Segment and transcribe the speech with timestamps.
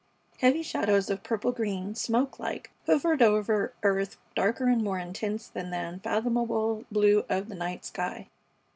[0.39, 5.69] Heavy shadows of purple green, smoke like, hovered over earth darker and more intense than
[5.69, 8.27] the unfathomable blue of the night sky.